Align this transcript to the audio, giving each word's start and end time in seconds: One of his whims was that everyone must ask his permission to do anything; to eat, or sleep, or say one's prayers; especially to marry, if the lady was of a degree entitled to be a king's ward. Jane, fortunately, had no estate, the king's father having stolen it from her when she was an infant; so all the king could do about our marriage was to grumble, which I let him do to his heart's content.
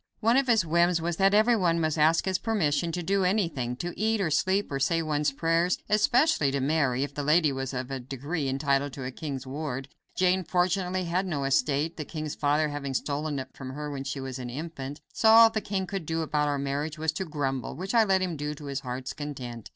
One 0.19 0.35
of 0.35 0.47
his 0.47 0.65
whims 0.65 0.99
was 0.99 1.17
that 1.17 1.35
everyone 1.35 1.79
must 1.79 1.95
ask 1.99 2.25
his 2.25 2.39
permission 2.39 2.91
to 2.91 3.03
do 3.03 3.23
anything; 3.23 3.75
to 3.75 3.93
eat, 3.95 4.19
or 4.19 4.31
sleep, 4.31 4.71
or 4.71 4.79
say 4.79 5.03
one's 5.03 5.31
prayers; 5.31 5.77
especially 5.89 6.49
to 6.49 6.59
marry, 6.59 7.03
if 7.03 7.13
the 7.13 7.21
lady 7.21 7.51
was 7.51 7.71
of 7.71 7.91
a 7.91 7.99
degree 7.99 8.49
entitled 8.49 8.93
to 8.93 9.01
be 9.01 9.05
a 9.05 9.11
king's 9.11 9.45
ward. 9.45 9.89
Jane, 10.17 10.43
fortunately, 10.43 11.03
had 11.03 11.27
no 11.27 11.43
estate, 11.43 11.97
the 11.97 12.03
king's 12.03 12.33
father 12.33 12.69
having 12.69 12.95
stolen 12.95 13.37
it 13.37 13.49
from 13.53 13.73
her 13.73 13.91
when 13.91 14.03
she 14.03 14.19
was 14.19 14.39
an 14.39 14.49
infant; 14.49 15.01
so 15.13 15.29
all 15.29 15.51
the 15.51 15.61
king 15.61 15.85
could 15.85 16.07
do 16.07 16.23
about 16.23 16.47
our 16.47 16.57
marriage 16.57 16.97
was 16.97 17.11
to 17.11 17.23
grumble, 17.23 17.75
which 17.75 17.93
I 17.93 18.03
let 18.03 18.23
him 18.23 18.35
do 18.35 18.55
to 18.55 18.65
his 18.65 18.79
heart's 18.79 19.13
content. 19.13 19.69